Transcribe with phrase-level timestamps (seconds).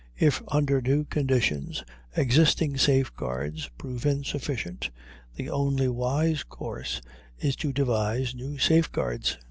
[0.17, 1.83] If, under new conditions,
[2.17, 4.89] existing safeguards prove insufficient,
[5.35, 7.03] the only wise course
[7.37, 9.37] is to devise new safeguards.